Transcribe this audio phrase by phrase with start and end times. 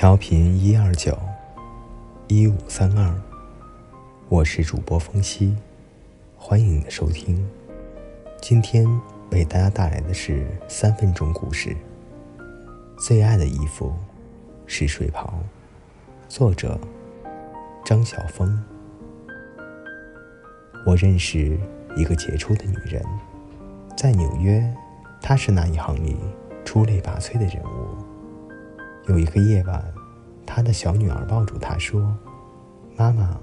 [0.00, 1.18] 调频一二九
[2.28, 3.12] 一五三二，
[4.28, 5.56] 我是主播风夕，
[6.36, 7.44] 欢迎你的收听。
[8.40, 8.86] 今天
[9.32, 11.76] 为大家带来的是三分钟故事。
[12.96, 13.92] 最爱的衣服
[14.68, 15.34] 是睡袍，
[16.28, 16.78] 作者
[17.84, 18.56] 张晓峰。
[20.86, 21.58] 我认识
[21.96, 23.04] 一个杰出的女人，
[23.96, 24.72] 在纽约，
[25.20, 26.16] 她是那一行里
[26.64, 28.07] 出类拔萃的人物。
[29.08, 29.82] 有一个夜晚，
[30.44, 32.14] 他的小女儿抱住他说
[32.94, 33.38] ：“妈妈，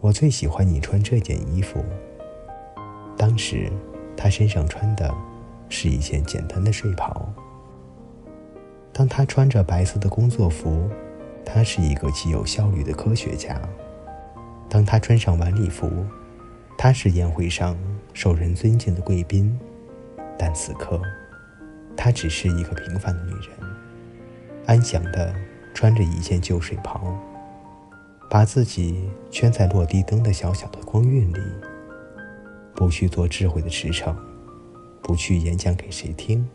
[0.00, 1.82] 我最喜欢你穿这件衣服。”
[3.16, 3.72] 当时，
[4.14, 5.12] 他身上穿的
[5.70, 7.26] 是一件简单的睡袍。
[8.92, 10.86] 当他穿着白色的工作服，
[11.42, 13.58] 他是一个极有效率的科学家。
[14.68, 15.90] 当他穿上晚礼服，
[16.76, 17.74] 他是宴会上
[18.12, 19.58] 受人尊敬的贵宾。
[20.38, 21.00] 但此刻，
[21.96, 23.71] 她只是一个平凡的女人。
[24.66, 25.34] 安详地
[25.74, 27.14] 穿着一件旧睡袍，
[28.30, 31.40] 把自己圈在落地灯的小小的光晕里，
[32.74, 34.14] 不去做智慧的驰骋，
[35.02, 36.48] 不去演讲给谁听，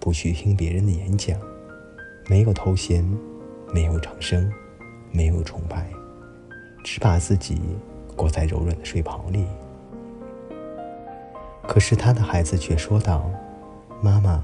[0.00, 1.38] 不去听别人的演讲，
[2.28, 3.04] 没有头衔，
[3.72, 4.50] 没有掌声，
[5.12, 5.88] 没有崇拜，
[6.82, 7.60] 只把自己
[8.16, 9.46] 裹在柔软的睡袍里。
[11.68, 13.30] 可是他的孩子却说道
[14.02, 14.42] ：“妈妈。”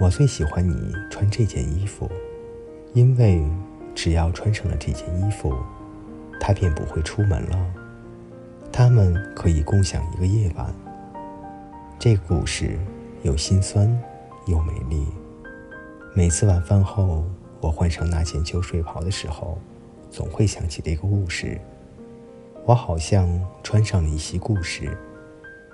[0.00, 2.08] 我最喜欢你穿这件衣服，
[2.94, 3.44] 因为
[3.96, 5.52] 只要穿上了这件衣服，
[6.38, 7.74] 他便不会出门了。
[8.70, 10.72] 他们可以共享一个夜晚。
[11.98, 12.78] 这个故事
[13.24, 13.88] 又心酸
[14.46, 15.04] 又美丽。
[16.14, 17.24] 每次晚饭后，
[17.60, 19.58] 我换上那件旧睡袍的时候，
[20.12, 21.60] 总会想起这个故事。
[22.64, 23.28] 我好像
[23.64, 24.96] 穿上了一袭故事，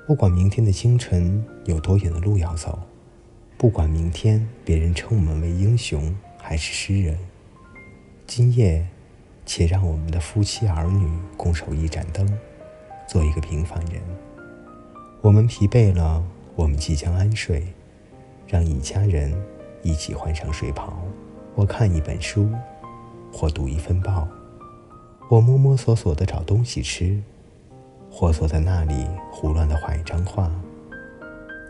[0.06, 2.78] 不管明天的清晨有多远的路要走。
[3.64, 7.16] 不管明天别人称我们为英雄还是诗人，
[8.26, 8.86] 今夜，
[9.46, 12.30] 且让我们的夫妻儿女共守一盏灯，
[13.08, 14.02] 做一个平凡人。
[15.22, 16.22] 我们疲惫了，
[16.54, 17.66] 我们即将安睡，
[18.46, 19.34] 让一家人
[19.82, 21.02] 一起换上睡袍。
[21.54, 22.50] 我看一本书，
[23.32, 24.28] 或读一份报，
[25.30, 27.18] 我摸摸索索地找东西吃，
[28.10, 30.50] 或坐在那里胡乱地画一张画，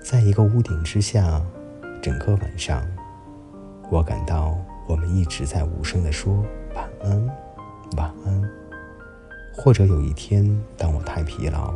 [0.02, 1.40] 在一个屋顶之下。
[2.04, 2.84] 整个晚上，
[3.90, 4.54] 我感到
[4.86, 6.44] 我们一直在无声地说
[6.74, 7.26] 晚安，
[7.96, 8.50] 晚安。
[9.54, 10.44] 或者有一天，
[10.76, 11.72] 当我太疲劳，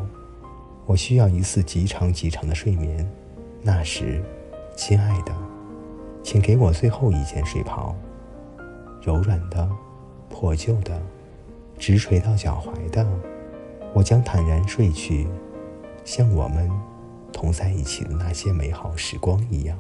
[0.84, 3.10] 我需要一次极长极长的睡眠，
[3.62, 4.22] 那时，
[4.76, 5.34] 亲爱的，
[6.22, 7.96] 请给我最后一件睡袍，
[9.00, 9.66] 柔软的、
[10.28, 11.00] 破旧的、
[11.78, 13.06] 直垂到脚踝的，
[13.94, 15.26] 我将坦然睡去，
[16.04, 16.70] 像我们
[17.32, 19.78] 同在一起的那些美好时光一样。